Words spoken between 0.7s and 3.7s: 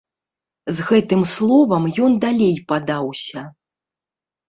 З гэтым словам ён далей падаўся.